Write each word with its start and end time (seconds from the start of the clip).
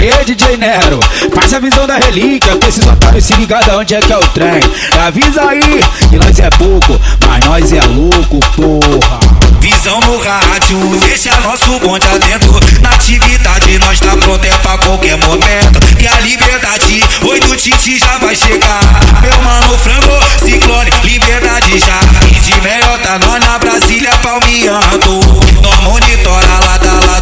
Aê, 0.00 0.24
DJ 0.24 0.56
Nero, 0.56 0.98
faz 1.34 1.52
a 1.52 1.58
visão 1.58 1.86
da 1.86 1.98
relíquia. 1.98 2.56
Que 2.56 2.68
esses 2.68 2.86
otários 2.86 3.22
se 3.22 3.34
ligada 3.34 3.76
onde 3.76 3.94
é 3.94 4.00
que 4.00 4.10
é 4.10 4.16
o 4.16 4.26
trem. 4.28 4.60
Avisa 5.06 5.46
aí 5.46 5.60
que 6.08 6.16
nós 6.16 6.38
é 6.38 6.48
pouco, 6.48 6.98
mas 7.28 7.44
nós 7.44 7.70
é 7.70 7.82
louco, 7.82 8.40
porra. 8.56 9.20
Visão 9.60 10.00
no 10.00 10.16
rádio, 10.18 10.78
deixa 11.00 11.38
nosso 11.40 11.78
bonde 11.80 12.06
atento. 12.06 12.58
Na 12.80 12.92
atividade, 12.92 13.78
nós 13.78 14.00
tá 14.00 14.16
pronto 14.16 14.42
é 14.42 14.56
pra 14.56 14.78
qualquer 14.78 15.18
momento. 15.18 15.78
E 16.00 16.08
a 16.08 16.18
liberdade, 16.20 17.04
oi 17.22 17.38
do 17.40 17.54
Titi 17.54 17.98
já 17.98 18.16
vai 18.16 18.34
chegar. 18.34 18.80
Meu 19.20 19.42
mano 19.42 19.76
frango, 19.76 20.18
ciclone, 20.42 20.90
liberdade 21.04 21.78
já. 21.78 22.00
E 22.26 22.40
de 22.40 22.58
melhor 22.62 22.98
tá 23.00 23.18
nós 23.18 23.44
na 23.44 23.58
Brasília 23.58 24.12
palmeando. 24.22 25.20
Nós 25.62 25.80
monitora 25.80 26.58
lado 26.64 26.79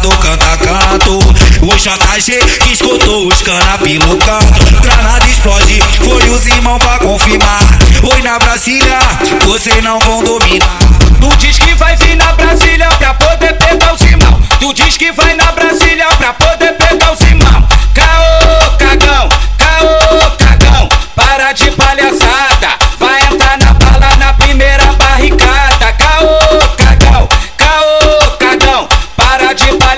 lado, 0.09 0.17
canta 0.17 0.57
canto. 0.57 1.19
O 1.61 1.75
JG 1.75 2.39
que 2.59 2.73
escutou 2.73 3.27
os 3.27 3.41
cana 3.41 3.77
pelo 3.77 4.17
canto. 4.17 4.81
Granada 4.81 5.25
explode, 5.25 5.81
foi 6.03 6.29
os 6.29 6.45
irmãos 6.45 6.79
pra 6.79 6.99
confirmar. 6.99 7.61
Oi 8.11 8.21
na 8.21 8.39
Brasília, 8.39 8.99
vocês 9.45 9.83
não 9.83 9.99
vão 9.99 10.23
dominar. 10.23 10.79
Tu 11.19 11.37
diz 11.37 11.57
que 11.57 11.73
vai 11.75 11.95
vir 11.97 12.15
na 12.15 12.31
Brasília 12.33 12.87
pra 12.97 13.13
poder 13.13 13.53
pegar 13.53 13.93
o 13.93 13.97
Simão. 13.97 14.41
Tu 14.59 14.73
diz 14.73 14.97
que 14.97 15.11
vai 15.11 15.33
na 15.35 15.51
Brasília 15.51 16.07
pra 16.17 16.33
poder 16.33 16.73
pegar 16.73 17.11
o 17.11 17.15
Simão. 17.15 17.67
Caô, 17.93 18.77
cagão, 18.77 19.29
caô, 19.57 20.31
cagão. 20.37 20.89
Para 21.15 21.51
de 21.51 21.71
palhaçada. 21.71 22.69
Vai 22.97 23.21
entrar 23.23 23.57
na 23.57 23.73
bala 23.73 24.15
na 24.17 24.33
primeira 24.33 24.85
barricada. 24.93 25.93
Caô, 25.93 26.39
cagão, 26.77 27.27
caô, 27.57 28.37
cagão. 28.37 28.87
Para 29.17 29.53
de 29.53 29.65
palhaçada. 29.65 29.88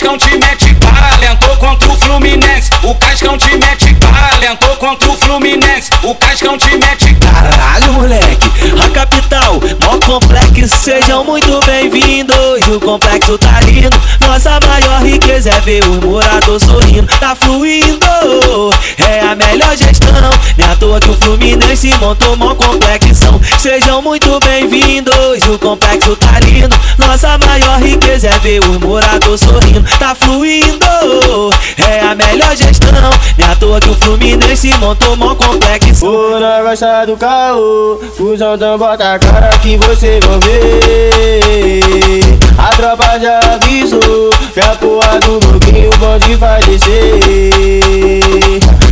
Cascão 0.00 0.16
te 0.16 0.30
mete 0.38 0.74
bala. 0.76 1.36
Contra 1.58 1.90
o 1.90 1.98
Fluminense. 1.98 2.70
O 2.82 2.94
Cascão 2.94 3.36
te 3.36 3.54
mete 3.58 3.69
bala. 3.94 4.44
Entrou 4.52 4.76
contra 4.76 5.10
o 5.10 5.16
Fluminense. 5.16 5.90
O 6.02 6.14
Cascão 6.14 6.56
te 6.56 6.76
mete 6.76 7.14
Caralho, 7.20 7.92
moleque, 7.92 8.50
a 8.84 8.90
capital, 8.90 9.54
mó 9.84 9.98
complexo, 10.04 10.76
sejam 10.76 11.24
muito 11.24 11.60
bem-vindos. 11.64 12.36
O 12.74 12.80
complexo 12.80 13.38
tá 13.38 13.60
lindo, 13.60 13.96
nossa 14.26 14.58
maior 14.66 15.02
riqueza 15.02 15.50
é 15.50 15.60
ver 15.60 15.84
os 15.84 15.98
moradores 16.04 16.62
sorrindo. 16.64 17.06
Tá 17.18 17.34
fluindo, 17.34 18.70
é 18.98 19.20
a 19.20 19.34
melhor 19.34 19.76
gestão. 19.76 20.10
Nem 20.58 20.66
à 20.66 20.76
toa 20.76 21.00
que 21.00 21.10
o 21.10 21.14
Fluminense 21.14 21.94
montou 21.98 22.36
mó 22.36 22.54
complexão. 22.54 23.40
Sejam 23.58 24.02
muito 24.02 24.38
bem-vindos, 24.40 25.14
o 25.48 25.58
complexo 25.58 26.16
tá 26.16 26.40
lindo. 26.40 26.76
Nossa 26.98 27.38
maior 27.38 27.80
riqueza 27.80 28.28
é 28.28 28.38
ver 28.40 28.60
os 28.60 28.76
moradores 28.78 29.40
sorrindo. 29.40 29.88
Tá 29.98 30.14
fluindo, 30.14 31.50
é 31.78 32.00
a 32.00 32.14
melhor 32.14 32.56
gestão. 32.56 32.90
Nem 33.38 33.46
à 33.46 33.54
toa 33.54 33.69
que 33.78 33.90
o 33.90 33.94
Fluminense 33.94 34.76
montou 34.78 35.14
mó 35.16 35.34
complexo. 35.34 36.06
Ora, 36.06 36.62
gosta 36.62 37.04
do 37.04 37.16
caô, 37.16 38.00
fusão 38.16 38.54
então 38.54 38.78
bota 38.78 39.14
a 39.14 39.18
cara 39.18 39.50
que 39.58 39.76
vocês 39.76 40.24
vão 40.24 40.40
ver. 40.40 42.20
A 42.58 42.68
tropa 42.70 43.20
já 43.20 43.38
avisou 43.38 44.30
que 44.52 44.60
a 44.60 44.74
porra 44.76 45.20
do 45.20 45.38
bloquinho 45.38 45.90
o 45.90 46.38
vai 46.38 46.60
descer. 46.62 47.50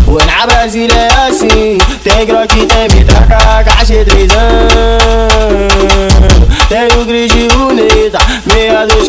Oi, 0.07 0.25
na 0.25 0.47
Brasília 0.47 0.95
é 0.95 1.29
assim, 1.29 1.79
tem 2.05 2.27
groque, 2.27 2.67
tem 2.67 2.89
metraca, 2.95 3.65
caixa 3.65 3.95
e 3.95 4.05
três 4.05 4.31
anos. 4.33 5.73
Tem 6.69 6.87
o 7.01 7.05
gris 7.05 7.33
de 7.33 7.49
luneta, 7.49 8.19
meia 8.55 8.87
dos 8.87 9.09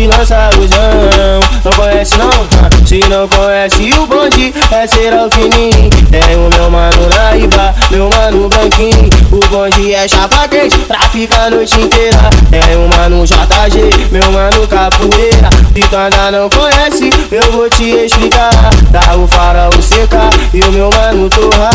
camuflado 0.00 0.06
de 0.06 0.06
lança-luzão. 0.06 1.40
Não 1.64 1.72
conhece 1.72 2.16
não? 2.16 2.30
Ah, 2.30 2.86
Se 2.86 3.00
não 3.08 3.28
conhece 3.28 3.92
o 3.98 4.06
bonde, 4.06 4.54
é 4.72 4.86
ser 4.86 5.12
o 5.14 5.28
fininho. 5.30 5.90
Tem 6.10 6.36
o 6.36 6.48
meu 6.56 6.70
mano 6.70 7.08
Naiba, 7.14 7.74
meu 7.90 8.08
mano 8.08 8.48
branquinho. 8.48 9.10
O 9.30 9.40
bonde 9.48 9.92
é 9.92 10.08
chapa 10.08 10.48
quente, 10.48 10.78
pra 10.78 11.00
ficar 11.00 11.46
a 11.46 11.50
noite 11.50 11.80
inteira. 11.80 12.18
Tem 12.50 12.76
o 12.76 12.88
mano 12.96 13.24
JG, 13.26 14.08
meu 14.10 14.32
mano 14.32 14.66
capoeira. 14.66 15.50
Se 15.74 15.80
tu 15.88 15.96
ainda 15.96 16.30
não 16.30 16.48
conhece, 16.50 17.10
eu 17.30 17.52
vou 17.52 17.68
te 17.68 17.90
explicar. 17.90 18.50
Dá 18.90 19.16
o 19.16 19.26
farol 19.28 19.70
seca 19.80 20.30
e 20.52 20.60
o 20.60 20.72
meu 20.72 20.90
mano 20.90 21.28
torra. 21.28 21.70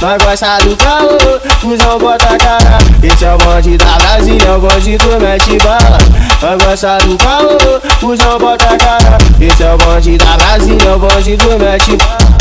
Nós 0.00 0.22
gosta 0.22 0.58
do 0.64 0.76
calor, 0.76 1.40
fusão 1.60 1.98
bota 1.98 2.34
a 2.34 2.38
cara. 2.38 2.78
Esse 3.02 3.24
é 3.24 3.34
o 3.34 3.38
bonde 3.38 3.76
da 3.76 3.84
Brasília, 3.98 4.48
é 4.48 4.56
o 4.56 4.60
bonde 4.60 4.96
do 4.98 5.20
mete 5.20 5.58
bala. 5.58 5.98
Nós 6.40 6.56
gosta 6.64 6.98
do 6.98 7.18
calor, 7.18 7.82
fusão 7.98 8.38
bota 8.38 8.72
a 8.72 8.78
cara. 8.78 9.18
Esse 9.40 9.64
é 9.64 9.74
o 9.74 9.76
bonde 9.76 10.16
da 10.16 10.36
Brasília, 10.36 10.88
é 10.88 10.94
o 10.94 10.98
bonde 10.98 11.36
do 11.36 11.48
bala. 11.58 11.72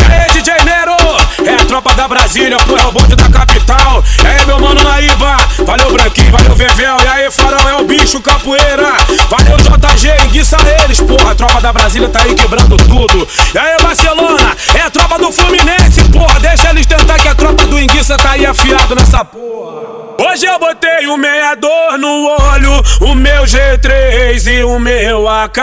Aê, 0.08 0.32
DJ 0.32 0.54
Nero, 0.64 0.96
é 1.44 1.54
a 1.56 1.66
tropa 1.66 1.92
da 1.96 2.08
Brasília, 2.08 2.58
pô, 2.58 2.78
é 2.78 2.86
o 2.86 2.92
bonde 2.92 3.16
da 3.16 3.28
capital. 3.28 4.04
Aí, 4.24 4.46
meu 4.46 4.60
mano 4.60 4.84
Naíba, 4.84 5.38
valeu 5.66 5.92
Branquinho, 5.92 6.32
valeu 6.32 6.56
Vevel. 6.56 6.98
E 7.04 7.08
aí, 7.08 7.32
Farol, 7.32 7.70
é 7.70 7.82
o 7.82 7.86
bicho 7.86 8.22
capoeira. 8.22 8.94
Valeu 9.32 9.58
JG, 9.58 10.26
enguiça 10.26 10.58
eles, 10.84 11.02
porra. 11.02 11.32
A 11.32 11.36
tropa 11.36 11.60
da 11.60 11.74
Brasília 11.74 12.08
tá 12.08 12.22
aí 12.22 12.36
quebrando 12.36 12.78
tudo. 12.78 13.28
E 13.54 13.58
aí, 13.58 13.78
Barcelona, 13.82 14.56
é 14.76 14.82
a 14.82 14.92
tropa 14.92 15.18
do 15.18 15.32
Fluminense, 15.32 16.04
porra. 16.14 16.40
Deixa 16.40 16.70
eles 16.70 16.86
tentar 16.86 17.18
que 17.18 17.28
a 17.28 17.34
tropa 17.34 17.66
do 17.66 17.80
enguiça 17.80 18.16
tá 18.16 18.32
aí 18.32 18.46
afiado 18.46 18.94
nessa 18.94 19.26
porra. 19.26 19.97
Hoje 20.38 20.46
eu 20.46 20.60
botei 20.60 21.08
o 21.08 21.18
meador 21.18 21.98
no 21.98 22.28
olho, 22.28 22.84
o 23.02 23.16
meu 23.16 23.44
G3 23.46 24.46
e 24.46 24.64
o 24.64 24.78
meu 24.78 25.28
AK. 25.28 25.58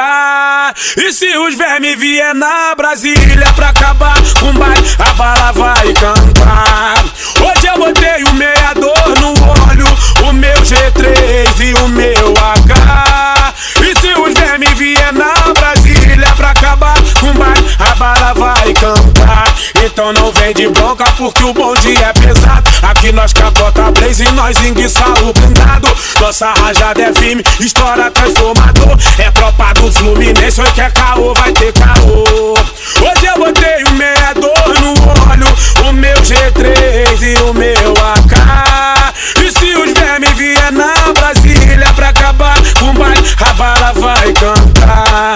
E 0.97 1.13
se 1.13 1.29
os 1.39 1.55
vermes 1.55 1.97
vier 1.97 2.35
na 2.35 2.75
Brasília 2.75 3.53
pra 3.55 3.69
acabar 3.69 4.21
com 4.41 4.51
o 4.51 4.53
baile, 4.53 4.85
a 4.99 5.13
bala 5.13 5.53
vai 5.53 5.93
cantar. 5.93 7.05
Hoje 7.41 7.69
eu 7.69 7.79
botei 7.79 8.25
o 8.25 8.33
meador 8.35 9.21
no 9.21 9.29
olho, 9.49 9.87
o 10.29 10.33
meu 10.33 10.57
G3 10.57 11.61
e 11.61 11.75
o 11.75 11.89
meu 11.91 12.35
AK. 12.37 13.55
E 13.81 14.01
se 14.01 14.13
os 14.21 14.35
vermes 14.35 14.73
vier 14.73 15.13
na 15.13 15.35
Brasília 15.55 16.35
pra 16.37 16.51
acabar 16.51 17.01
com 17.21 17.31
o 17.31 17.35
baile, 17.35 17.77
a 17.79 17.95
bala 17.95 18.35
vai 18.35 18.75
cantar. 18.75 19.54
Então 19.85 20.15
não 20.15 20.33
vem 20.33 20.55
de 20.55 20.67
bronca 20.69 21.05
porque 21.19 21.45
o 21.45 21.53
bonde 21.53 21.95
é 21.95 22.13
pesado. 22.15 22.71
Aqui 22.83 23.13
nós 23.13 23.35
capota 23.35 23.91
blaze 23.91 24.25
e 24.25 24.33
nós 24.33 24.57
enguiça 24.65 25.05
o 25.23 25.33
blindado. 25.35 25.89
Nossa 26.21 26.53
rajada 26.53 27.03
é 27.03 27.13
firme, 27.13 27.45
estoura 27.61 28.11
transformador. 28.11 28.97
É 29.19 29.31
tropa 29.31 29.75
do 29.75 29.93
Fluminense, 29.93 30.59
oi 30.59 30.71
que 30.73 30.81
é 30.81 30.91
caô, 30.91 31.35
vai 31.35 31.53
ter 31.53 31.73
caô. 31.75 32.55
Hoje 32.55 33.27
eu 33.27 33.35
botei 33.37 33.85
o 33.85 33.91
meador 33.93 34.81
no 34.81 34.93
olho, 35.31 35.89
o 35.89 35.93
meu 35.93 36.17
G3 36.17 37.21
e 37.21 37.43
o 37.43 37.53
meu 37.53 37.95
AK. 38.15 39.05
E 39.45 39.53
se 39.53 39.77
os 39.77 39.93
vermes 39.93 40.33
vier 40.33 40.73
na 40.73 40.95
Brasília 41.13 41.93
pra 41.95 42.09
acabar 42.09 42.57
com 42.79 42.87
o 42.87 42.93
baile, 42.95 43.23
a 43.39 43.53
bala 43.53 43.93
vai 43.93 44.33
cantar. 44.33 45.35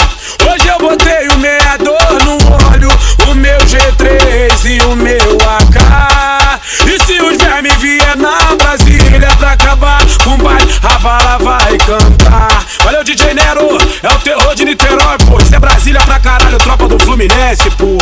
Hoje 0.51 0.69
eu 0.69 0.79
botei 0.79 1.29
o 1.29 1.38
G3 4.39 4.71
e 4.71 4.85
o 4.85 4.95
meu 4.95 5.39
AK. 5.59 6.61
E 6.87 7.03
se 7.03 7.21
os 7.21 7.37
vermes 7.39 7.75
vier 7.75 8.17
na 8.17 8.39
Brasília 8.55 9.29
pra 9.37 9.53
acabar 9.53 10.01
com 10.23 10.35
o 10.35 10.37
baile, 10.37 10.73
a 10.83 10.99
bala 10.99 11.39
vai 11.39 11.77
cantar. 11.79 12.65
Valeu, 12.85 13.03
DJ 13.03 13.35
Nero, 13.35 13.77
é 14.01 14.09
o 14.09 14.19
terror 14.21 14.55
de 14.55 14.65
Niterói, 14.65 15.19
pô. 15.27 15.39
Isso 15.43 15.55
é 15.55 15.59
Brasília 15.59 16.01
pra 16.03 16.21
caralho, 16.21 16.57
tropa 16.59 16.87
do 16.87 16.99
Fluminense, 17.01 17.69
porra. 17.71 17.98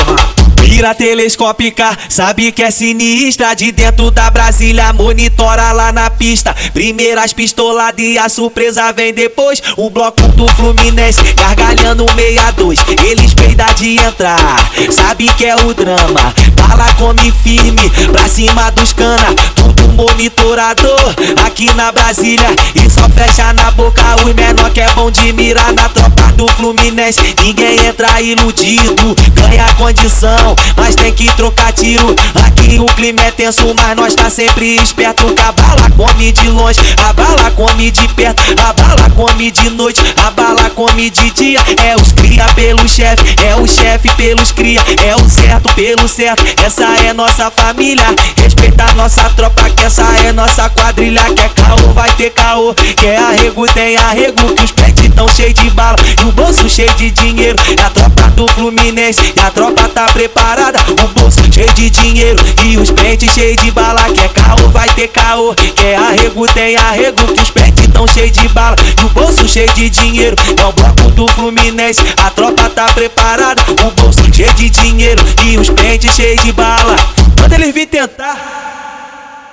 Telescópica, 0.94 1.96
sabe 2.08 2.52
que 2.52 2.62
é 2.62 2.70
sinistra. 2.70 3.54
De 3.54 3.72
dentro 3.72 4.10
da 4.10 4.30
Brasília, 4.30 4.92
monitora 4.92 5.72
lá 5.72 5.92
na 5.92 6.10
pista. 6.10 6.54
Primeiras 6.72 7.32
pistoladas 7.32 8.04
e 8.04 8.18
a 8.18 8.28
surpresa 8.28 8.92
vem 8.92 9.12
depois. 9.12 9.62
O 9.76 9.90
bloco 9.90 10.22
do 10.28 10.46
Fluminense, 10.54 11.20
gargalhando 11.34 12.06
62. 12.16 12.78
Eles 13.04 13.34
peidam 13.34 13.66
de 13.74 13.96
entrar, 13.96 14.70
sabe 14.90 15.28
que 15.34 15.44
é 15.44 15.56
o 15.56 15.74
drama. 15.74 16.34
Bala 16.54 16.92
come 16.94 17.32
firme, 17.42 17.90
pra 18.10 18.28
cima 18.28 18.70
dos 18.70 18.92
cana. 18.92 19.34
Tudo 19.54 19.88
monitorador, 19.94 21.14
aqui 21.44 21.72
na 21.74 21.92
Brasília. 21.92 22.48
E 22.74 22.90
só 22.90 23.08
fecha 23.10 23.52
na 23.52 23.70
boca 23.70 24.02
os 24.24 24.34
menor 24.34 24.70
que 24.70 24.80
é 24.80 24.90
bom 24.90 25.10
de 25.10 25.32
mirar 25.32 25.72
na 25.72 25.88
tropa 25.88 26.22
do 26.36 26.46
Fluminense. 26.48 27.34
Ninguém 27.42 27.86
entra 27.86 28.20
iludido, 28.20 29.16
ganha 29.34 29.66
condição. 29.74 30.54
Mas 30.76 30.94
tem 30.94 31.12
que 31.12 31.26
trocar 31.36 31.72
tiro. 31.72 32.14
Aqui 32.44 32.78
o 32.78 32.86
clima 32.86 33.22
é 33.22 33.30
tenso, 33.30 33.74
mas 33.74 33.96
nós 33.96 34.14
tá 34.14 34.28
sempre 34.30 34.76
esperto. 34.76 35.26
Que 35.34 35.42
a 35.42 35.52
bala 35.52 35.90
come 35.96 36.32
de 36.32 36.48
longe, 36.48 36.80
a 37.08 37.12
bala 37.12 37.50
come 37.52 37.90
de 37.90 38.06
perto, 38.14 38.42
a 38.62 38.72
bala 38.72 39.10
come 39.14 39.50
de 39.50 39.70
noite, 39.70 40.00
a 40.24 40.30
bala 40.30 40.70
come 40.70 41.10
de 41.10 41.30
dia. 41.30 41.60
É 41.82 41.94
os 41.96 42.12
cria 42.12 42.44
pelo 42.54 42.88
chefe, 42.88 43.36
é 43.44 43.54
o 43.56 43.66
chefe 43.66 44.08
pelos 44.16 44.52
cria, 44.52 44.80
é 45.04 45.14
o 45.16 45.28
certo 45.28 45.72
pelo 45.74 46.08
certo. 46.08 46.44
Essa 46.64 46.84
é 47.04 47.12
nossa 47.12 47.50
família, 47.50 48.04
respeita 48.42 48.92
nossa 48.94 49.24
tropa, 49.30 49.68
que 49.70 49.84
essa 49.84 50.04
é 50.24 50.32
nossa 50.32 50.68
quadrilha. 50.70 51.24
Quer 51.34 51.50
caô, 51.50 51.92
vai 51.92 52.10
ter 52.12 52.30
caô, 52.30 52.74
quer 52.96 53.18
arrego, 53.18 53.66
tem 53.72 53.96
arrego. 53.96 54.54
Que 54.54 54.64
os 54.64 54.72
pets 54.72 55.08
tão 55.14 55.28
cheios 55.28 55.54
de 55.54 55.70
bala 55.70 55.96
e 56.22 56.28
o 56.28 56.32
bolso 56.32 56.68
cheio 56.68 56.92
de 56.94 57.10
dinheiro. 57.10 57.56
É 57.78 57.82
a 57.82 57.90
tropa 57.90 58.22
do 58.30 58.46
Fluminense 58.48 59.32
e 59.34 59.40
a 59.40 59.50
tropa 59.50 59.88
tá 59.88 60.06
preparada. 60.06 60.55
O 60.56 61.08
bolso 61.08 61.40
cheio 61.52 61.72
de 61.74 61.90
dinheiro 61.90 62.42
e 62.64 62.76
os 62.76 62.90
pentes 62.90 63.32
cheios 63.32 63.56
de 63.62 63.70
bala. 63.70 64.02
Quer 64.14 64.28
caô, 64.30 64.68
vai 64.70 64.88
ter 64.90 65.08
caô, 65.08 65.54
quer 65.54 65.96
arrego, 65.96 66.46
tem 66.52 66.76
arrego. 66.76 67.24
Que 67.34 67.42
os 67.42 67.50
pets 67.50 67.86
tão 67.92 68.06
cheios 68.06 68.32
de 68.32 68.48
bala 68.48 68.76
e 69.00 69.04
o 69.04 69.08
bolso 69.10 69.46
cheio 69.46 69.72
de 69.74 69.90
dinheiro. 69.90 70.36
É 70.58 70.64
o 70.64 70.72
bloco 70.72 71.10
do 71.12 71.28
Fluminense, 71.28 72.00
a 72.24 72.30
tropa 72.30 72.70
tá 72.70 72.86
preparada. 72.86 73.62
O 73.70 73.90
bolso 73.90 74.22
cheio 74.34 74.52
de 74.54 74.70
dinheiro 74.70 75.22
e 75.44 75.56
os 75.58 75.70
pentes 75.70 76.14
cheios 76.14 76.42
de 76.42 76.52
bala. 76.52 76.96
Quando 77.38 77.52
eles 77.52 77.74
vir 77.74 77.86
tentar. 77.86 78.66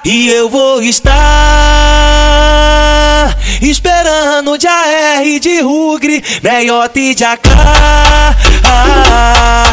E 0.06 0.30
eu 0.30 0.50
vou 0.50 0.82
estar 0.82 1.14
esperando 3.62 4.58
de 4.58 4.68
AR 4.68 5.40
de 5.40 5.62
Rugre, 5.62 6.22
Meiota 6.42 7.00
e 7.00 7.16
de 7.16 7.24
AK. 7.24 7.48
Ah, 8.66 9.73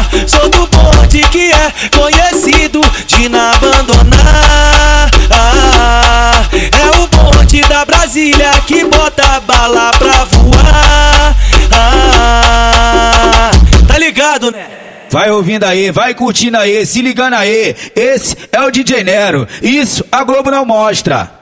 conhecido 1.89 2.81
de 3.07 3.29
não 3.29 3.39
abandonar. 3.51 5.09
Ah, 5.31 6.43
é 6.53 6.99
o 6.99 7.07
bonde 7.07 7.61
da 7.63 7.85
Brasília 7.85 8.51
que 8.67 8.83
bota 8.85 9.39
bala 9.41 9.91
pra 9.91 10.23
voar. 10.25 11.35
Ah, 11.71 13.51
tá 13.87 13.97
ligado, 13.97 14.51
né? 14.51 14.67
Vai 15.09 15.29
ouvindo 15.29 15.65
aí, 15.65 15.91
vai 15.91 16.13
curtindo 16.13 16.57
aí, 16.57 16.85
se 16.85 17.01
ligando 17.01 17.33
aí. 17.33 17.75
Esse 17.95 18.37
é 18.51 18.61
o 18.61 18.71
DJ 18.71 19.03
Nero. 19.03 19.47
Isso 19.61 20.05
a 20.11 20.23
Globo 20.23 20.49
não 20.49 20.65
mostra. 20.65 21.40